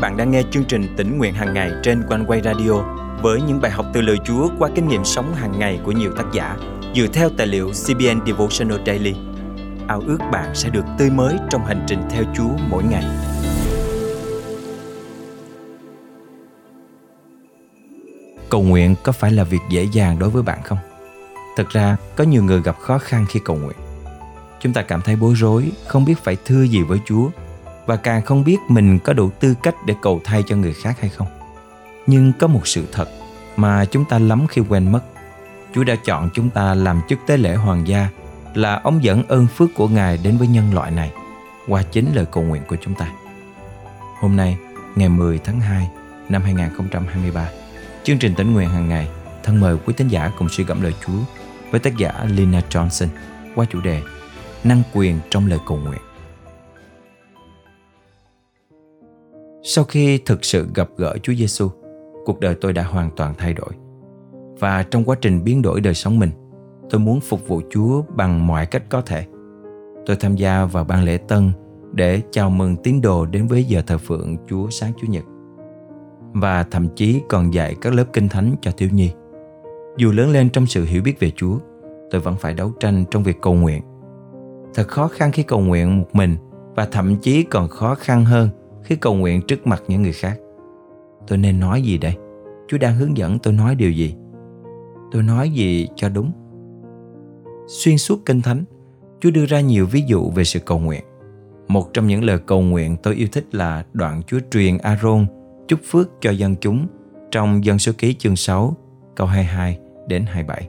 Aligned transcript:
bạn 0.00 0.16
đang 0.16 0.30
nghe 0.30 0.42
chương 0.50 0.64
trình 0.64 0.94
tỉnh 0.96 1.18
nguyện 1.18 1.34
hàng 1.34 1.54
ngày 1.54 1.70
trên 1.82 2.02
quanh 2.08 2.24
quay 2.26 2.40
radio 2.44 2.72
với 3.22 3.40
những 3.42 3.60
bài 3.60 3.70
học 3.70 3.86
từ 3.94 4.00
lời 4.00 4.16
Chúa 4.24 4.48
qua 4.58 4.70
kinh 4.74 4.88
nghiệm 4.88 5.04
sống 5.04 5.34
hàng 5.34 5.58
ngày 5.58 5.80
của 5.84 5.92
nhiều 5.92 6.12
tác 6.16 6.24
giả 6.32 6.56
dựa 6.94 7.06
theo 7.12 7.30
tài 7.36 7.46
liệu 7.46 7.70
CBN 7.70 8.26
Devotional 8.26 8.78
Daily. 8.86 9.14
Ao 9.88 10.02
ước 10.06 10.18
bạn 10.32 10.54
sẽ 10.54 10.70
được 10.70 10.84
tươi 10.98 11.10
mới 11.10 11.36
trong 11.50 11.64
hành 11.64 11.84
trình 11.86 12.02
theo 12.10 12.24
Chúa 12.36 12.50
mỗi 12.70 12.82
ngày. 12.84 13.04
Cầu 18.50 18.62
nguyện 18.62 18.94
có 19.02 19.12
phải 19.12 19.32
là 19.32 19.44
việc 19.44 19.60
dễ 19.70 19.86
dàng 19.92 20.18
đối 20.18 20.30
với 20.30 20.42
bạn 20.42 20.58
không? 20.64 20.78
Thật 21.56 21.70
ra, 21.70 21.96
có 22.16 22.24
nhiều 22.24 22.44
người 22.44 22.62
gặp 22.62 22.78
khó 22.80 22.98
khăn 22.98 23.26
khi 23.28 23.40
cầu 23.44 23.56
nguyện. 23.56 23.76
Chúng 24.60 24.72
ta 24.72 24.82
cảm 24.82 25.00
thấy 25.00 25.16
bối 25.16 25.34
rối, 25.36 25.72
không 25.86 26.04
biết 26.04 26.18
phải 26.24 26.36
thưa 26.44 26.62
gì 26.62 26.82
với 26.82 26.98
Chúa 27.06 27.30
và 27.88 27.96
càng 27.96 28.22
không 28.22 28.44
biết 28.44 28.56
mình 28.68 28.98
có 28.98 29.12
đủ 29.12 29.30
tư 29.40 29.54
cách 29.62 29.74
để 29.86 29.94
cầu 30.02 30.20
thay 30.24 30.42
cho 30.46 30.56
người 30.56 30.72
khác 30.72 31.00
hay 31.00 31.10
không. 31.10 31.26
Nhưng 32.06 32.32
có 32.32 32.46
một 32.46 32.66
sự 32.66 32.86
thật 32.92 33.08
mà 33.56 33.84
chúng 33.84 34.04
ta 34.04 34.18
lắm 34.18 34.46
khi 34.48 34.62
quên 34.68 34.92
mất. 34.92 35.00
Chúa 35.74 35.84
đã 35.84 35.94
chọn 36.04 36.30
chúng 36.34 36.50
ta 36.50 36.74
làm 36.74 37.00
chức 37.08 37.18
tế 37.26 37.36
lễ 37.36 37.54
hoàng 37.54 37.88
gia 37.88 38.08
là 38.54 38.80
ông 38.84 39.04
dẫn 39.04 39.22
ơn 39.28 39.46
phước 39.46 39.74
của 39.74 39.88
Ngài 39.88 40.18
đến 40.24 40.38
với 40.38 40.48
nhân 40.48 40.74
loại 40.74 40.90
này 40.90 41.12
qua 41.68 41.82
chính 41.82 42.12
lời 42.14 42.26
cầu 42.32 42.44
nguyện 42.44 42.62
của 42.68 42.76
chúng 42.80 42.94
ta. 42.94 43.08
Hôm 44.20 44.36
nay, 44.36 44.56
ngày 44.96 45.08
10 45.08 45.38
tháng 45.38 45.60
2 45.60 45.88
năm 46.28 46.42
2023, 46.42 47.48
chương 48.04 48.18
trình 48.18 48.34
tỉnh 48.34 48.52
nguyện 48.52 48.68
hàng 48.68 48.88
ngày 48.88 49.08
thân 49.42 49.60
mời 49.60 49.76
quý 49.86 49.94
tín 49.96 50.08
giả 50.08 50.30
cùng 50.38 50.48
suy 50.48 50.64
gẫm 50.64 50.82
lời 50.82 50.94
Chúa 51.06 51.18
với 51.70 51.80
tác 51.80 51.96
giả 51.96 52.12
Lina 52.28 52.60
Johnson 52.70 53.08
qua 53.54 53.66
chủ 53.70 53.80
đề 53.80 54.02
Năng 54.64 54.82
quyền 54.92 55.20
trong 55.30 55.46
lời 55.46 55.58
cầu 55.66 55.76
nguyện. 55.76 56.00
Sau 59.70 59.84
khi 59.84 60.18
thực 60.18 60.44
sự 60.44 60.68
gặp 60.74 60.88
gỡ 60.96 61.16
Chúa 61.22 61.32
Giêsu, 61.34 61.68
cuộc 62.24 62.40
đời 62.40 62.54
tôi 62.60 62.72
đã 62.72 62.82
hoàn 62.82 63.10
toàn 63.16 63.34
thay 63.38 63.54
đổi. 63.54 63.70
Và 64.58 64.82
trong 64.82 65.04
quá 65.04 65.16
trình 65.20 65.44
biến 65.44 65.62
đổi 65.62 65.80
đời 65.80 65.94
sống 65.94 66.18
mình, 66.18 66.30
tôi 66.90 67.00
muốn 67.00 67.20
phục 67.20 67.48
vụ 67.48 67.60
Chúa 67.70 68.02
bằng 68.16 68.46
mọi 68.46 68.66
cách 68.66 68.82
có 68.88 69.00
thể. 69.00 69.26
Tôi 70.06 70.16
tham 70.16 70.36
gia 70.36 70.64
vào 70.64 70.84
ban 70.84 71.04
lễ 71.04 71.16
tân 71.16 71.52
để 71.92 72.20
chào 72.30 72.50
mừng 72.50 72.76
tín 72.76 73.00
đồ 73.00 73.26
đến 73.26 73.46
với 73.46 73.64
giờ 73.64 73.82
thờ 73.86 73.98
phượng 73.98 74.36
Chúa 74.48 74.70
sáng 74.70 74.92
Chủ 75.00 75.06
nhật. 75.06 75.24
Và 76.32 76.62
thậm 76.62 76.88
chí 76.96 77.20
còn 77.28 77.54
dạy 77.54 77.76
các 77.80 77.94
lớp 77.94 78.04
kinh 78.12 78.28
thánh 78.28 78.54
cho 78.60 78.70
thiếu 78.76 78.88
nhi. 78.92 79.10
Dù 79.96 80.12
lớn 80.12 80.30
lên 80.30 80.50
trong 80.50 80.66
sự 80.66 80.84
hiểu 80.84 81.02
biết 81.02 81.20
về 81.20 81.32
Chúa, 81.36 81.58
tôi 82.10 82.20
vẫn 82.20 82.36
phải 82.36 82.54
đấu 82.54 82.72
tranh 82.80 83.04
trong 83.10 83.22
việc 83.22 83.36
cầu 83.42 83.54
nguyện. 83.54 83.82
Thật 84.74 84.88
khó 84.88 85.08
khăn 85.08 85.32
khi 85.32 85.42
cầu 85.42 85.60
nguyện 85.60 85.98
một 85.98 86.08
mình 86.12 86.36
và 86.76 86.88
thậm 86.92 87.16
chí 87.16 87.42
còn 87.42 87.68
khó 87.68 87.94
khăn 87.94 88.24
hơn 88.24 88.48
khi 88.82 88.96
cầu 88.96 89.14
nguyện 89.14 89.42
trước 89.48 89.66
mặt 89.66 89.82
những 89.88 90.02
người 90.02 90.12
khác. 90.12 90.38
Tôi 91.26 91.38
nên 91.38 91.60
nói 91.60 91.82
gì 91.82 91.98
đây? 91.98 92.16
Chúa 92.68 92.78
đang 92.78 92.94
hướng 92.94 93.16
dẫn 93.16 93.38
tôi 93.38 93.52
nói 93.52 93.74
điều 93.74 93.90
gì? 93.90 94.14
Tôi 95.12 95.22
nói 95.22 95.50
gì 95.50 95.88
cho 95.96 96.08
đúng? 96.08 96.32
Xuyên 97.66 97.98
suốt 97.98 98.18
kinh 98.26 98.42
thánh, 98.42 98.64
Chúa 99.20 99.30
đưa 99.30 99.46
ra 99.46 99.60
nhiều 99.60 99.86
ví 99.86 100.02
dụ 100.06 100.30
về 100.30 100.44
sự 100.44 100.60
cầu 100.60 100.78
nguyện. 100.78 101.04
Một 101.68 101.92
trong 101.92 102.06
những 102.06 102.24
lời 102.24 102.38
cầu 102.46 102.60
nguyện 102.60 102.96
tôi 103.02 103.14
yêu 103.14 103.28
thích 103.32 103.54
là 103.54 103.84
đoạn 103.92 104.22
Chúa 104.26 104.38
truyền 104.50 104.78
Aaron 104.78 105.26
chúc 105.68 105.80
phước 105.84 106.10
cho 106.20 106.30
dân 106.30 106.56
chúng 106.60 106.86
trong 107.30 107.64
dân 107.64 107.78
số 107.78 107.92
ký 107.98 108.14
chương 108.14 108.36
6 108.36 108.76
câu 109.16 109.26
22 109.26 109.78
đến 110.06 110.24
27. 110.26 110.68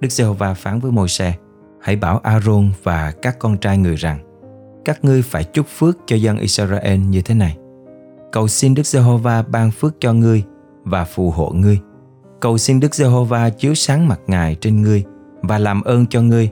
Đức 0.00 0.08
Giê-hô-va 0.08 0.54
phán 0.54 0.80
với 0.80 0.92
Môi-se, 0.92 1.34
hãy 1.80 1.96
bảo 1.96 2.18
Aaron 2.18 2.70
và 2.82 3.12
các 3.22 3.38
con 3.38 3.58
trai 3.58 3.78
người 3.78 3.96
rằng, 3.96 4.18
các 4.84 5.04
ngươi 5.04 5.22
phải 5.22 5.44
chúc 5.44 5.66
phước 5.66 5.98
cho 6.06 6.16
dân 6.16 6.38
Israel 6.38 6.98
như 6.98 7.22
thế 7.22 7.34
này. 7.34 7.56
Cầu 8.32 8.48
xin 8.48 8.74
Đức 8.74 8.86
Giê-hô-va 8.86 9.42
ban 9.42 9.70
phước 9.70 9.94
cho 10.00 10.12
ngươi 10.12 10.42
và 10.84 11.04
phù 11.04 11.30
hộ 11.30 11.50
ngươi. 11.54 11.78
Cầu 12.40 12.58
xin 12.58 12.80
Đức 12.80 12.94
Giê-hô-va 12.94 13.50
chiếu 13.50 13.74
sáng 13.74 14.08
mặt 14.08 14.20
Ngài 14.26 14.54
trên 14.54 14.82
ngươi 14.82 15.04
và 15.42 15.58
làm 15.58 15.82
ơn 15.82 16.06
cho 16.06 16.22
ngươi. 16.22 16.50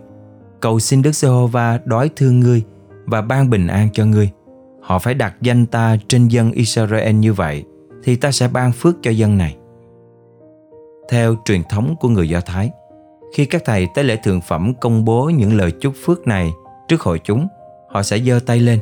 Cầu 0.61 0.81
xin 0.81 1.03
Đức 1.03 1.15
Giê-hô-va 1.15 1.81
đói 1.85 2.11
thương 2.17 2.41
ngươi 2.41 2.63
và 3.07 3.23
ban 3.23 3.51
bình 3.51 3.67
an 3.67 3.89
cho 3.93 4.07
ngươi. 4.07 4.31
Họ 4.83 4.99
phải 4.99 5.15
đặt 5.15 5.35
danh 5.41 5.67
ta 5.67 5.97
trên 6.09 6.29
dân 6.29 6.53
Israel 6.53 7.15
như 7.15 7.33
vậy 7.33 7.65
thì 8.03 8.17
ta 8.17 8.31
sẽ 8.31 8.49
ban 8.49 8.73
phước 8.73 8.97
cho 9.03 9.11
dân 9.11 9.39
này. 9.39 9.57
Theo 11.11 11.37
truyền 11.45 11.63
thống 11.71 11.95
của 12.01 12.09
người 12.09 12.29
Do 12.29 12.41
Thái, 12.41 12.71
khi 13.35 13.45
các 13.45 13.63
thầy 13.65 13.89
tế 13.95 14.03
lễ 14.03 14.17
thượng 14.17 14.41
phẩm 14.41 14.73
công 14.81 15.05
bố 15.05 15.31
những 15.31 15.57
lời 15.57 15.73
chúc 15.81 15.95
phước 16.05 16.27
này 16.27 16.53
trước 16.89 17.01
hội 17.01 17.21
chúng, 17.25 17.49
họ 17.99 18.03
sẽ 18.03 18.19
giơ 18.19 18.41
tay 18.47 18.61
lên, 18.61 18.79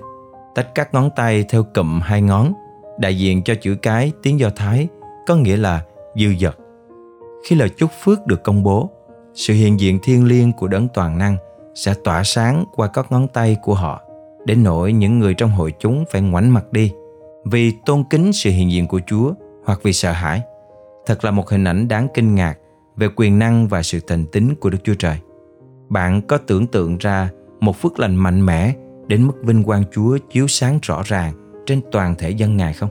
tách 0.54 0.75
các 0.75 0.94
ngón 0.94 1.10
tay 1.16 1.44
theo 1.49 1.62
cụm 1.75 2.00
hai 2.00 2.22
ngón, 2.22 2.53
đại 2.99 3.19
diện 3.19 3.43
cho 3.43 3.54
chữ 3.60 3.77
cái 3.82 4.12
tiếng 4.22 4.41
Do 4.41 4.50
Thái 4.56 4.88
có 5.27 5.37
nghĩa 5.37 5.56
là 5.56 5.82
dư 6.16 6.34
dật. 6.41 6.56
Khi 7.49 7.56
lời 7.56 7.69
chúc 7.69 7.91
phước 8.03 8.27
được 8.27 8.44
công 8.44 8.62
bố, 8.62 8.91
sự 9.34 9.54
hiện 9.54 9.81
diện 9.81 9.99
thiêng 10.03 10.25
liêng 10.25 10.53
của 10.53 10.69
đấng 10.69 10.88
toàn 10.94 11.19
năng 11.19 11.37
sẽ 11.75 11.94
tỏa 12.04 12.25
sáng 12.25 12.65
qua 12.75 12.88
các 12.88 13.12
ngón 13.12 13.28
tay 13.28 13.56
của 13.62 13.75
họ, 13.75 14.03
đến 14.44 14.62
nỗi 14.62 14.93
những 14.93 15.19
người 15.19 15.34
trong 15.34 15.50
hội 15.50 15.72
chúng 15.78 16.04
phải 16.10 16.21
ngoảnh 16.21 16.54
mặt 16.54 16.72
đi 16.72 16.93
vì 17.44 17.72
tôn 17.87 18.04
kính 18.10 18.33
sự 18.33 18.50
hiện 18.50 18.71
diện 18.71 18.87
của 18.88 19.00
Chúa 19.06 19.33
hoặc 19.65 19.81
vì 19.83 19.93
sợ 19.93 20.12
hãi. 20.12 20.43
Thật 21.06 21.25
là 21.25 21.31
một 21.31 21.50
hình 21.50 21.65
ảnh 21.65 21.88
đáng 21.88 22.09
kinh 22.15 22.34
ngạc 22.34 22.59
về 22.97 23.09
quyền 23.16 23.38
năng 23.38 23.69
và 23.69 23.83
sự 23.83 24.00
thành 24.06 24.27
tín 24.27 24.54
của 24.60 24.71
Đức 24.71 24.78
Chúa 24.84 24.94
Trời. 24.94 25.19
Bạn 25.88 26.22
có 26.22 26.38
tưởng 26.38 26.66
tượng 26.66 26.98
ra 26.98 27.31
một 27.60 27.77
phước 27.77 28.00
lành 28.00 28.16
mạnh 28.16 28.47
mẽ 28.47 28.75
đến 29.09 29.27
mức 29.27 29.34
vinh 29.43 29.65
quang 29.65 29.84
Chúa 29.93 30.19
chiếu 30.31 30.47
sáng 30.47 30.78
rõ 30.83 31.03
ràng 31.05 31.33
trên 31.67 31.81
toàn 31.93 32.15
thể 32.19 32.31
dân 32.31 32.56
Ngài 32.56 32.72
không? 32.72 32.91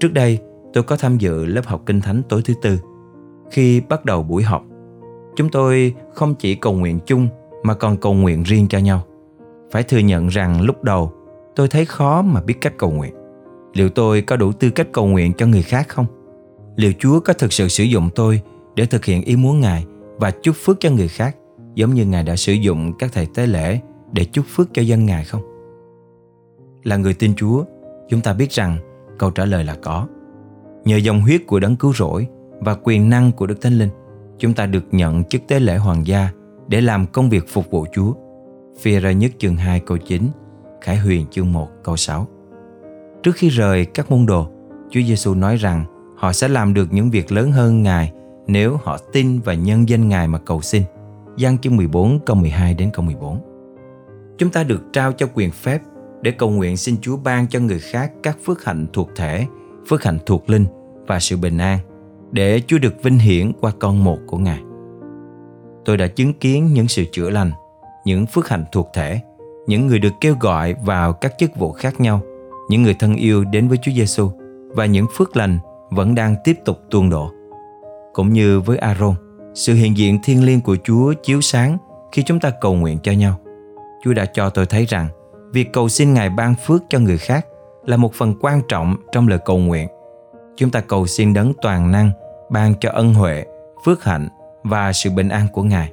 Trước 0.00 0.12
đây, 0.12 0.38
tôi 0.72 0.84
có 0.84 0.96
tham 0.96 1.18
dự 1.18 1.44
lớp 1.44 1.66
học 1.66 1.82
Kinh 1.86 2.00
Thánh 2.00 2.22
tối 2.28 2.42
thứ 2.44 2.54
tư. 2.62 2.78
Khi 3.50 3.80
bắt 3.80 4.04
đầu 4.04 4.22
buổi 4.22 4.42
học, 4.42 4.64
chúng 5.36 5.48
tôi 5.48 5.94
không 6.14 6.34
chỉ 6.34 6.54
cầu 6.54 6.72
nguyện 6.72 6.98
chung 7.06 7.28
mà 7.62 7.74
còn 7.74 7.96
cầu 7.96 8.14
nguyện 8.14 8.42
riêng 8.42 8.68
cho 8.68 8.78
nhau. 8.78 9.02
Phải 9.70 9.82
thừa 9.82 9.98
nhận 9.98 10.28
rằng 10.28 10.62
lúc 10.62 10.82
đầu 10.82 11.12
tôi 11.56 11.68
thấy 11.68 11.84
khó 11.84 12.22
mà 12.22 12.40
biết 12.40 12.60
cách 12.60 12.74
cầu 12.78 12.90
nguyện. 12.90 13.14
Liệu 13.74 13.88
tôi 13.88 14.22
có 14.22 14.36
đủ 14.36 14.52
tư 14.52 14.70
cách 14.70 14.88
cầu 14.92 15.06
nguyện 15.06 15.32
cho 15.32 15.46
người 15.46 15.62
khác 15.62 15.88
không? 15.88 16.06
Liệu 16.76 16.92
Chúa 16.98 17.20
có 17.20 17.32
thực 17.32 17.52
sự 17.52 17.68
sử 17.68 17.84
dụng 17.84 18.10
tôi 18.14 18.40
để 18.76 18.86
thực 18.86 19.04
hiện 19.04 19.22
ý 19.22 19.36
muốn 19.36 19.60
Ngài 19.60 19.86
và 20.16 20.30
chúc 20.30 20.56
phước 20.64 20.80
cho 20.80 20.90
người 20.90 21.08
khác 21.08 21.36
giống 21.74 21.94
như 21.94 22.06
Ngài 22.06 22.22
đã 22.22 22.36
sử 22.36 22.52
dụng 22.52 22.92
các 22.98 23.10
thầy 23.12 23.26
tế 23.34 23.46
lễ 23.46 23.80
để 24.14 24.24
chúc 24.24 24.44
phước 24.48 24.74
cho 24.74 24.82
dân 24.82 25.06
Ngài 25.06 25.24
không? 25.24 25.42
Là 26.82 26.96
người 26.96 27.14
tin 27.14 27.34
Chúa, 27.34 27.64
chúng 28.08 28.20
ta 28.20 28.32
biết 28.32 28.50
rằng 28.50 28.76
câu 29.18 29.30
trả 29.30 29.44
lời 29.44 29.64
là 29.64 29.76
có. 29.82 30.06
Nhờ 30.84 30.96
dòng 30.96 31.20
huyết 31.20 31.46
của 31.46 31.60
đấng 31.60 31.76
cứu 31.76 31.92
rỗi 31.92 32.26
và 32.60 32.76
quyền 32.82 33.10
năng 33.10 33.32
của 33.32 33.46
Đức 33.46 33.60
Thánh 33.60 33.78
Linh, 33.78 33.90
chúng 34.38 34.54
ta 34.54 34.66
được 34.66 34.84
nhận 34.92 35.24
chức 35.24 35.42
tế 35.48 35.60
lễ 35.60 35.76
hoàng 35.76 36.06
gia 36.06 36.28
để 36.68 36.80
làm 36.80 37.06
công 37.06 37.30
việc 37.30 37.44
phục 37.48 37.70
vụ 37.70 37.86
Chúa. 37.94 38.14
Phi 38.80 39.00
ra 39.00 39.12
nhất 39.12 39.32
chương 39.38 39.56
2 39.56 39.80
câu 39.80 39.98
9, 39.98 40.22
Khải 40.80 40.96
Huyền 40.96 41.26
chương 41.30 41.52
1 41.52 41.68
câu 41.84 41.96
6. 41.96 42.26
Trước 43.22 43.36
khi 43.36 43.48
rời 43.48 43.84
các 43.84 44.10
môn 44.10 44.26
đồ, 44.26 44.48
Chúa 44.90 45.00
Giêsu 45.00 45.34
nói 45.34 45.56
rằng 45.56 45.84
họ 46.16 46.32
sẽ 46.32 46.48
làm 46.48 46.74
được 46.74 46.92
những 46.92 47.10
việc 47.10 47.32
lớn 47.32 47.52
hơn 47.52 47.82
Ngài 47.82 48.12
nếu 48.46 48.76
họ 48.82 48.98
tin 49.12 49.40
và 49.40 49.54
nhân 49.54 49.88
danh 49.88 50.08
Ngài 50.08 50.28
mà 50.28 50.38
cầu 50.38 50.60
xin. 50.60 50.82
Giăng 51.36 51.58
chương 51.58 51.76
14 51.76 52.18
câu 52.26 52.36
12 52.36 52.74
đến 52.74 52.90
câu 52.92 53.04
14. 53.04 53.53
Chúng 54.38 54.50
ta 54.50 54.62
được 54.62 54.82
trao 54.92 55.12
cho 55.12 55.26
quyền 55.34 55.50
phép 55.50 55.82
để 56.22 56.30
cầu 56.30 56.50
nguyện 56.50 56.76
xin 56.76 56.96
Chúa 57.00 57.16
ban 57.16 57.46
cho 57.46 57.60
người 57.60 57.78
khác 57.78 58.12
các 58.22 58.38
phước 58.44 58.64
hạnh 58.64 58.86
thuộc 58.92 59.10
thể, 59.16 59.46
phước 59.88 60.04
hạnh 60.04 60.18
thuộc 60.26 60.50
linh 60.50 60.66
và 61.06 61.20
sự 61.20 61.36
bình 61.36 61.58
an 61.58 61.78
để 62.32 62.60
Chúa 62.66 62.78
được 62.78 63.02
vinh 63.02 63.18
hiển 63.18 63.52
qua 63.60 63.72
con 63.80 64.04
một 64.04 64.18
của 64.26 64.38
Ngài. 64.38 64.60
Tôi 65.84 65.96
đã 65.96 66.06
chứng 66.06 66.32
kiến 66.32 66.72
những 66.72 66.88
sự 66.88 67.04
chữa 67.12 67.30
lành, 67.30 67.50
những 68.04 68.26
phước 68.26 68.48
hạnh 68.48 68.64
thuộc 68.72 68.88
thể, 68.94 69.20
những 69.66 69.86
người 69.86 69.98
được 69.98 70.12
kêu 70.20 70.36
gọi 70.40 70.74
vào 70.84 71.12
các 71.12 71.34
chức 71.38 71.56
vụ 71.56 71.72
khác 71.72 72.00
nhau, 72.00 72.20
những 72.68 72.82
người 72.82 72.96
thân 72.98 73.14
yêu 73.14 73.44
đến 73.44 73.68
với 73.68 73.78
Chúa 73.82 73.92
Giêsu 73.92 74.30
và 74.68 74.86
những 74.86 75.06
phước 75.16 75.36
lành 75.36 75.58
vẫn 75.90 76.14
đang 76.14 76.36
tiếp 76.44 76.56
tục 76.64 76.78
tuôn 76.90 77.10
đổ. 77.10 77.30
Cũng 78.12 78.32
như 78.32 78.60
với 78.60 78.78
Aaron, 78.78 79.14
sự 79.54 79.74
hiện 79.74 79.96
diện 79.96 80.18
thiêng 80.24 80.44
liêng 80.44 80.60
của 80.60 80.76
Chúa 80.84 81.14
chiếu 81.22 81.40
sáng 81.40 81.78
khi 82.12 82.22
chúng 82.22 82.40
ta 82.40 82.50
cầu 82.60 82.74
nguyện 82.74 82.98
cho 83.02 83.12
nhau. 83.12 83.38
Chúa 84.04 84.14
đã 84.14 84.26
cho 84.26 84.50
tôi 84.50 84.66
thấy 84.66 84.84
rằng 84.84 85.08
việc 85.52 85.72
cầu 85.72 85.88
xin 85.88 86.14
Ngài 86.14 86.30
ban 86.30 86.54
phước 86.66 86.82
cho 86.88 86.98
người 86.98 87.18
khác 87.18 87.46
là 87.84 87.96
một 87.96 88.14
phần 88.14 88.34
quan 88.40 88.60
trọng 88.68 88.96
trong 89.12 89.28
lời 89.28 89.38
cầu 89.44 89.58
nguyện. 89.58 89.88
Chúng 90.56 90.70
ta 90.70 90.80
cầu 90.80 91.06
xin 91.06 91.34
đấng 91.34 91.52
toàn 91.62 91.90
năng 91.90 92.10
ban 92.50 92.74
cho 92.80 92.90
ân 92.90 93.14
huệ, 93.14 93.44
phước 93.84 94.04
hạnh 94.04 94.28
và 94.64 94.92
sự 94.92 95.10
bình 95.10 95.28
an 95.28 95.46
của 95.52 95.62
Ngài, 95.62 95.92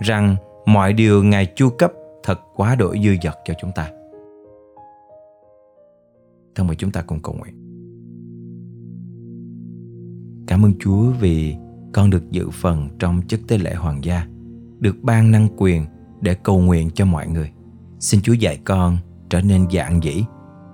rằng 0.00 0.36
mọi 0.66 0.92
điều 0.92 1.24
Ngài 1.24 1.46
chu 1.46 1.70
cấp 1.70 1.92
thật 2.22 2.40
quá 2.56 2.74
đổi 2.74 3.00
dư 3.04 3.10
dật 3.22 3.38
cho 3.44 3.54
chúng 3.60 3.72
ta. 3.74 3.90
Thân 6.54 6.66
mời 6.66 6.76
chúng 6.76 6.90
ta 6.90 7.02
cùng 7.02 7.20
cầu 7.22 7.34
nguyện. 7.38 7.54
Cảm 10.46 10.64
ơn 10.64 10.72
Chúa 10.80 11.10
vì 11.20 11.56
con 11.92 12.10
được 12.10 12.30
dự 12.30 12.50
phần 12.50 12.88
trong 12.98 13.22
chức 13.28 13.40
tế 13.48 13.58
lễ 13.58 13.74
hoàng 13.74 14.04
gia, 14.04 14.26
được 14.80 14.96
ban 15.02 15.30
năng 15.30 15.48
quyền 15.56 15.86
để 16.22 16.34
cầu 16.34 16.58
nguyện 16.58 16.90
cho 16.94 17.04
mọi 17.04 17.28
người. 17.28 17.50
Xin 17.98 18.20
Chúa 18.22 18.32
dạy 18.32 18.58
con 18.64 18.98
trở 19.30 19.40
nên 19.40 19.66
dạng 19.72 20.02
dĩ, 20.02 20.24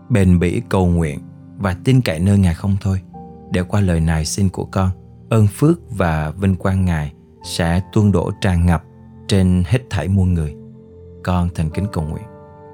bền 0.08 0.38
bỉ 0.38 0.62
cầu 0.68 0.86
nguyện 0.86 1.18
và 1.58 1.76
tin 1.84 2.00
cậy 2.00 2.20
nơi 2.20 2.38
Ngài 2.38 2.54
không 2.54 2.76
thôi. 2.80 3.00
Để 3.52 3.62
qua 3.62 3.80
lời 3.80 4.00
này 4.00 4.24
xin 4.24 4.48
của 4.48 4.64
con, 4.64 4.90
ơn 5.28 5.46
phước 5.46 5.96
và 5.96 6.30
vinh 6.30 6.56
quang 6.56 6.84
Ngài 6.84 7.12
sẽ 7.44 7.80
tuôn 7.92 8.12
đổ 8.12 8.30
tràn 8.40 8.66
ngập 8.66 8.84
trên 9.28 9.62
hết 9.66 9.78
thảy 9.90 10.08
muôn 10.08 10.34
người. 10.34 10.54
Con 11.24 11.48
thành 11.54 11.70
kính 11.70 11.86
cầu 11.92 12.04
nguyện 12.04 12.24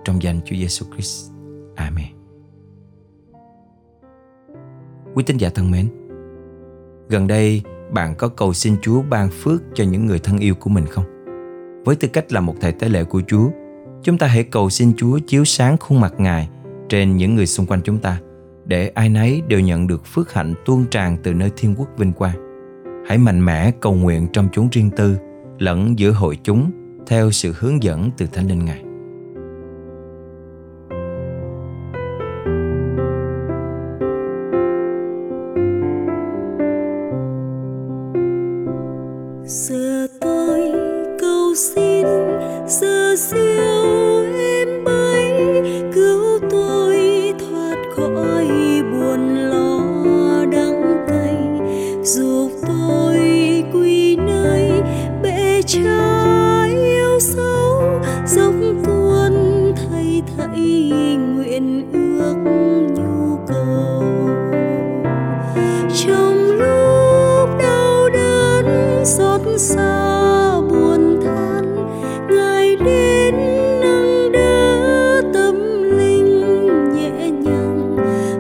trong 0.05 0.23
danh 0.23 0.41
Chúa 0.45 0.57
Giêsu 0.57 0.87
Christ. 0.93 1.31
Amen. 1.77 2.07
Quý 5.15 5.25
tín 5.27 5.37
giả 5.37 5.51
thân 5.55 5.71
mến, 5.71 5.89
gần 7.09 7.27
đây 7.27 7.63
bạn 7.93 8.15
có 8.19 8.29
cầu 8.29 8.53
xin 8.53 8.77
Chúa 8.83 9.03
ban 9.03 9.31
phước 9.31 9.63
cho 9.75 9.85
những 9.85 10.07
người 10.07 10.19
thân 10.19 10.39
yêu 10.39 10.55
của 10.55 10.71
mình 10.71 10.87
không? 10.87 11.14
Với 11.85 11.97
tư 11.97 12.09
cách 12.09 12.33
là 12.33 12.41
một 12.41 12.55
thầy 12.61 12.73
tế 12.73 12.89
lễ 12.89 13.05
của 13.05 13.23
Chúa, 13.27 13.51
chúng 14.03 14.19
ta 14.19 14.27
hãy 14.27 14.45
cầu 14.45 14.71
xin 14.71 14.93
Chúa 14.97 15.19
chiếu 15.19 15.45
sáng 15.45 15.77
khuôn 15.77 16.01
mặt 16.01 16.15
Ngài 16.19 16.49
trên 16.89 17.17
những 17.17 17.35
người 17.35 17.47
xung 17.47 17.67
quanh 17.67 17.81
chúng 17.85 17.99
ta 17.99 18.19
để 18.65 18.89
ai 18.95 19.09
nấy 19.09 19.43
đều 19.49 19.61
nhận 19.61 19.87
được 19.87 20.07
phước 20.07 20.33
hạnh 20.33 20.55
tuôn 20.65 20.85
tràn 20.91 21.17
từ 21.23 21.35
nơi 21.35 21.51
thiên 21.57 21.75
quốc 21.79 21.89
vinh 21.97 22.13
quang. 22.13 22.37
Hãy 23.09 23.19
mạnh 23.19 23.45
mẽ 23.45 23.71
cầu 23.81 23.95
nguyện 23.95 24.29
trong 24.33 24.49
chốn 24.53 24.69
riêng 24.73 24.91
tư 24.97 25.17
lẫn 25.59 25.99
giữa 25.99 26.11
hội 26.11 26.39
chúng 26.45 26.71
theo 27.07 27.31
sự 27.31 27.53
hướng 27.59 27.83
dẫn 27.83 28.11
từ 28.17 28.27
Thánh 28.27 28.49
Linh 28.49 28.65
Ngài. 28.65 28.84
Trong 65.95 66.51
lúc 66.51 67.59
đau 67.59 68.09
đớn, 68.09 68.67
xót 69.05 69.41
xa, 69.57 70.61
buồn 70.71 71.21
than, 71.25 71.77
ngài 72.31 72.77
đến 72.77 73.35
nâng 73.81 74.33
đỡ 74.33 75.23
tâm 75.35 75.83
linh 75.99 76.41
nhẹ 76.95 77.31
nhàng. 77.31 77.97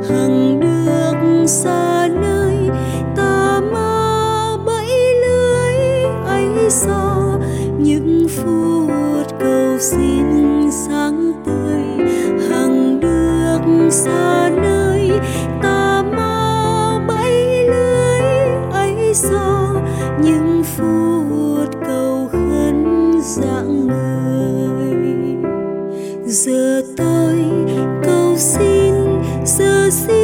Hằng 0.08 0.60
được 0.60 1.46
xa 1.46 2.08
nơi, 2.22 2.56
ta 3.16 3.60
ma 3.72 4.56
bẫy 4.66 5.14
lưới 5.22 5.74
ấy 6.26 6.70
do 6.70 7.38
những 7.78 8.26
phút 8.28 9.38
cầu 9.40 9.78
xin 9.78 10.70
sáng 10.70 11.32
tươi. 11.46 12.06
Hằng 12.50 13.00
được 13.00 13.90
xa 13.90 14.43
xa 19.14 19.72
những 20.22 20.64
phút 20.64 21.68
cầu 21.86 22.28
khấn 22.32 23.12
dạng 23.22 23.86
người. 23.86 25.36
Giờ 26.26 26.82
tôi 26.96 27.44
cầu 28.04 28.36
xin 28.36 28.94
giờ 29.44 29.90
xin 29.90 30.23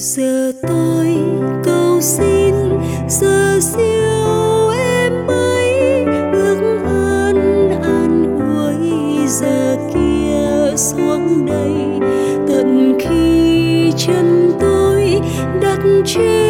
giờ 0.00 0.52
tôi 0.62 1.16
cầu 1.64 2.00
xin, 2.00 2.54
giờ 3.08 3.58
siêu 3.60 4.70
em 4.78 5.26
ấy 5.26 6.04
ước 6.32 6.56
ơn 6.84 7.70
an 7.82 8.38
ủi, 8.38 9.26
giờ 9.26 9.76
kia 9.94 10.76
xuống 10.76 11.46
đây. 11.46 11.72
Tận 12.48 12.98
khi 13.00 13.92
chân 13.96 14.52
tôi 14.60 15.20
đặt 15.60 15.78
trên 16.06 16.49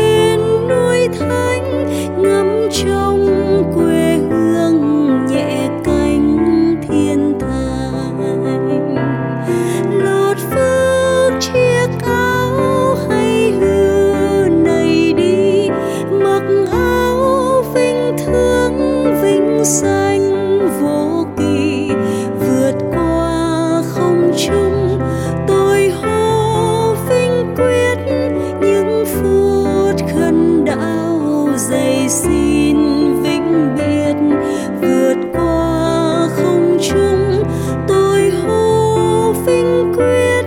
tôi 37.88 38.30
hô 38.30 39.32
vinh 39.32 39.92
quyết 39.96 40.42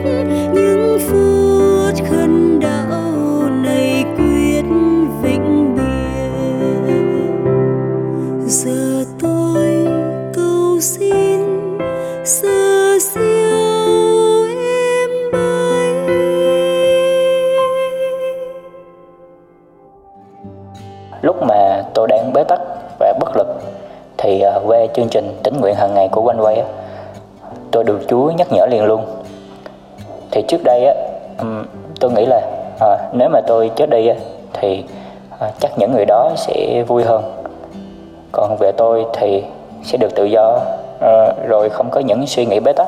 những 0.53 0.99
phút 0.99 2.05
khấn 2.09 2.59
đạo 2.59 3.49
này 3.63 4.05
quyết 4.17 4.63
vĩnh 5.21 5.75
biệt. 5.75 5.83
Giờ 8.45 9.05
tôi 9.21 9.87
cầu 10.33 10.79
xin 10.81 11.39
siêu 12.99 14.47
em 14.65 15.09
lúc 21.21 21.35
mà 21.47 21.83
tôi 21.93 22.07
đang 22.07 22.33
bế 22.33 22.43
tắc 22.43 22.59
qua 24.73 24.87
chương 24.93 25.09
trình 25.09 25.39
tính 25.43 25.61
nguyện 25.61 25.75
hàng 25.75 25.93
ngày 25.93 26.07
của 26.11 26.21
Quanh 26.21 26.55
á, 26.55 26.63
tôi 27.71 27.83
được 27.83 28.01
Chúa 28.07 28.31
nhắc 28.31 28.47
nhở 28.51 28.65
liền 28.65 28.83
luôn. 28.83 29.05
Thì 30.31 30.41
trước 30.47 30.61
đây 30.63 30.85
á, 30.85 30.93
tôi 31.99 32.11
nghĩ 32.11 32.25
là 32.25 32.41
à, 32.79 32.97
nếu 33.13 33.29
mà 33.29 33.41
tôi 33.47 33.71
chết 33.75 33.89
đi 33.89 34.07
á, 34.07 34.15
thì 34.53 34.83
à, 35.39 35.51
chắc 35.59 35.71
những 35.77 35.91
người 35.91 36.05
đó 36.05 36.31
sẽ 36.35 36.83
vui 36.87 37.03
hơn. 37.03 37.23
Còn 38.31 38.57
về 38.59 38.71
tôi 38.77 39.05
thì 39.13 39.43
sẽ 39.83 39.97
được 39.97 40.15
tự 40.15 40.23
do 40.23 40.59
à, 40.99 41.33
rồi 41.47 41.69
không 41.69 41.89
có 41.89 41.99
những 41.99 42.27
suy 42.27 42.45
nghĩ 42.45 42.59
bế 42.59 42.73
tắc 42.73 42.87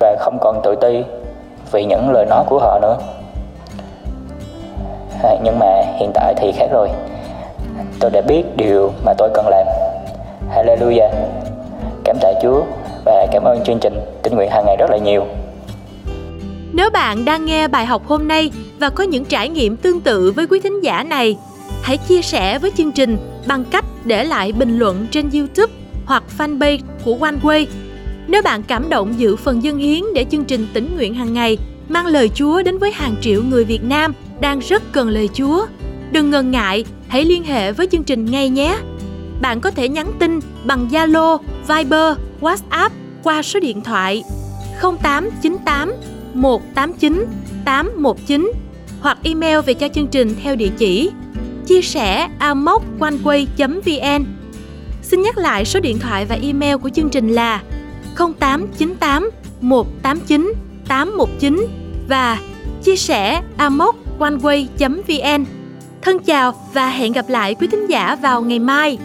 và 0.00 0.16
không 0.20 0.38
còn 0.40 0.60
tự 0.62 0.74
ti 0.74 1.04
vì 1.72 1.84
những 1.84 2.10
lời 2.12 2.26
nói 2.26 2.44
của 2.48 2.58
họ 2.58 2.78
nữa. 2.82 2.96
à, 5.22 5.36
nhưng 5.42 5.58
mà 5.58 5.82
hiện 5.96 6.10
tại 6.14 6.34
thì 6.36 6.52
khác 6.52 6.66
rồi 6.72 6.88
tôi 8.00 8.10
đã 8.10 8.20
biết 8.20 8.42
điều 8.56 8.90
mà 9.04 9.12
tôi 9.18 9.30
cần 9.34 9.48
làm 9.48 9.66
Hallelujah 10.54 11.10
cảm 12.04 12.16
tạ 12.20 12.32
Chúa 12.42 12.64
và 13.04 13.26
cảm 13.32 13.44
ơn 13.44 13.64
chương 13.64 13.78
trình 13.80 13.94
tình 14.22 14.34
nguyện 14.34 14.50
hàng 14.50 14.64
ngày 14.66 14.76
rất 14.78 14.90
là 14.90 14.98
nhiều 14.98 15.26
nếu 16.72 16.90
bạn 16.90 17.24
đang 17.24 17.44
nghe 17.44 17.68
bài 17.68 17.86
học 17.86 18.06
hôm 18.06 18.28
nay 18.28 18.50
và 18.78 18.90
có 18.90 19.04
những 19.04 19.24
trải 19.24 19.48
nghiệm 19.48 19.76
tương 19.76 20.00
tự 20.00 20.30
với 20.30 20.46
quý 20.46 20.60
thính 20.60 20.80
giả 20.80 21.02
này, 21.02 21.36
hãy 21.82 21.96
chia 21.96 22.22
sẻ 22.22 22.58
với 22.58 22.70
chương 22.76 22.92
trình 22.92 23.16
bằng 23.46 23.64
cách 23.70 23.84
để 24.04 24.24
lại 24.24 24.52
bình 24.52 24.78
luận 24.78 25.06
trên 25.10 25.30
YouTube 25.30 25.72
hoặc 26.04 26.22
fanpage 26.38 26.78
của 27.04 27.16
OneWay. 27.16 27.66
Nếu 28.26 28.42
bạn 28.42 28.62
cảm 28.62 28.88
động 28.88 29.14
giữ 29.18 29.36
phần 29.36 29.62
dân 29.62 29.78
hiến 29.78 30.02
để 30.14 30.24
chương 30.30 30.44
trình 30.44 30.66
tỉnh 30.72 30.96
nguyện 30.96 31.14
hàng 31.14 31.32
ngày 31.32 31.58
mang 31.88 32.06
lời 32.06 32.30
Chúa 32.34 32.62
đến 32.62 32.78
với 32.78 32.92
hàng 32.92 33.14
triệu 33.20 33.42
người 33.42 33.64
Việt 33.64 33.84
Nam 33.84 34.14
đang 34.40 34.58
rất 34.58 34.82
cần 34.92 35.08
lời 35.08 35.28
Chúa, 35.34 35.66
đừng 36.12 36.30
ngần 36.30 36.50
ngại, 36.50 36.84
hãy 37.08 37.24
liên 37.24 37.44
hệ 37.44 37.72
với 37.72 37.86
chương 37.86 38.04
trình 38.04 38.24
ngay 38.24 38.48
nhé. 38.48 38.76
Bạn 39.42 39.60
có 39.60 39.70
thể 39.70 39.88
nhắn 39.88 40.12
tin 40.18 40.40
bằng 40.64 40.88
Zalo, 40.88 41.38
Viber, 41.68 42.16
WhatsApp 42.40 42.90
qua 43.22 43.42
số 43.42 43.60
điện 43.60 43.82
thoại 43.82 44.22
0898 44.82 45.92
189 46.34 47.26
819 47.64 48.52
hoặc 49.00 49.18
email 49.22 49.60
về 49.60 49.74
cho 49.74 49.88
chương 49.88 50.06
trình 50.06 50.34
theo 50.42 50.56
địa 50.56 50.70
chỉ 50.78 51.10
chia 51.66 51.82
sẻ 51.82 52.28
amoconeway.vn 52.38 54.24
Xin 55.02 55.22
nhắc 55.22 55.38
lại 55.38 55.64
số 55.64 55.80
điện 55.80 55.98
thoại 55.98 56.24
và 56.24 56.38
email 56.42 56.76
của 56.76 56.88
chương 56.88 57.08
trình 57.08 57.28
là 57.28 57.62
0898 58.16 59.30
189 59.60 60.54
819 60.88 61.66
và 62.08 62.38
chia 62.82 62.96
sẻ 62.96 63.42
amoconeway.vn 63.58 65.44
Thân 66.02 66.18
chào 66.18 66.54
và 66.72 66.88
hẹn 66.88 67.12
gặp 67.12 67.28
lại 67.28 67.54
quý 67.54 67.66
thính 67.66 67.86
giả 67.86 68.16
vào 68.22 68.42
ngày 68.42 68.58
mai. 68.58 68.98